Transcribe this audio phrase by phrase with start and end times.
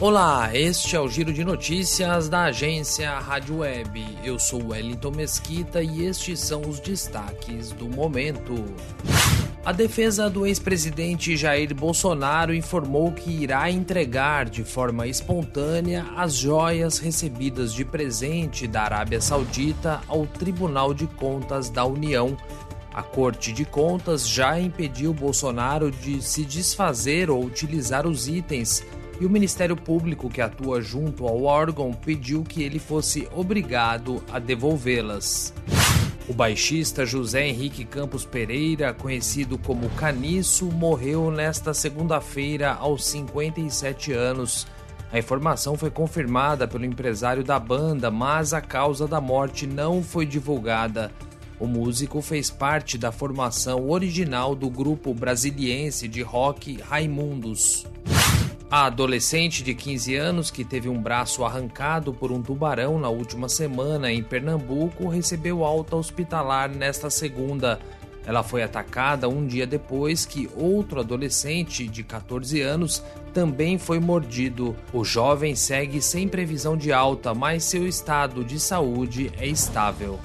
[0.00, 4.02] Olá, este é o Giro de Notícias da agência Rádio Web.
[4.24, 8.64] Eu sou Wellington Mesquita e estes são os destaques do momento.
[9.62, 16.96] A defesa do ex-presidente Jair Bolsonaro informou que irá entregar de forma espontânea as joias
[16.96, 22.38] recebidas de presente da Arábia Saudita ao Tribunal de Contas da União.
[22.90, 28.82] A Corte de Contas já impediu Bolsonaro de se desfazer ou utilizar os itens
[29.20, 34.38] e o Ministério Público, que atua junto ao órgão, pediu que ele fosse obrigado a
[34.38, 35.52] devolvê-las.
[36.26, 44.66] O baixista José Henrique Campos Pereira, conhecido como Caniço, morreu nesta segunda-feira aos 57 anos.
[45.12, 50.24] A informação foi confirmada pelo empresário da banda, mas a causa da morte não foi
[50.24, 51.10] divulgada.
[51.58, 57.86] O músico fez parte da formação original do grupo brasiliense de rock Raimundos.
[58.70, 63.48] A adolescente de 15 anos que teve um braço arrancado por um tubarão na última
[63.48, 67.80] semana em Pernambuco recebeu alta hospitalar nesta segunda.
[68.24, 73.02] Ela foi atacada um dia depois que outro adolescente de 14 anos
[73.34, 74.76] também foi mordido.
[74.92, 80.20] O jovem segue sem previsão de alta, mas seu estado de saúde é estável.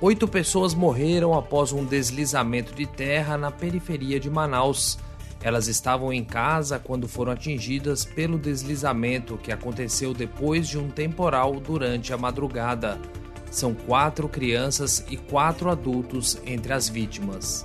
[0.00, 4.98] Oito pessoas morreram após um deslizamento de terra na periferia de Manaus.
[5.46, 11.60] Elas estavam em casa quando foram atingidas pelo deslizamento que aconteceu depois de um temporal
[11.60, 12.98] durante a madrugada.
[13.48, 17.64] São quatro crianças e quatro adultos entre as vítimas.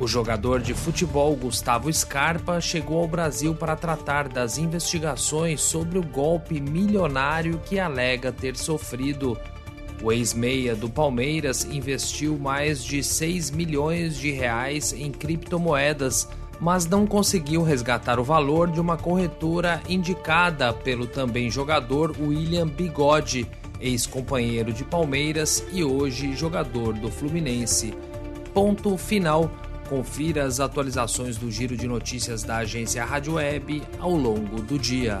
[0.00, 6.02] O jogador de futebol Gustavo Scarpa chegou ao Brasil para tratar das investigações sobre o
[6.04, 9.38] golpe milionário que alega ter sofrido.
[10.02, 16.26] O ex-meia do Palmeiras investiu mais de 6 milhões de reais em criptomoedas
[16.60, 23.46] mas não conseguiu resgatar o valor de uma corretora indicada pelo também jogador William Bigode,
[23.80, 27.94] ex-companheiro de Palmeiras e hoje jogador do Fluminense.
[28.52, 29.50] Ponto final.
[29.88, 35.20] Confira as atualizações do giro de notícias da agência Rádio Web ao longo do dia.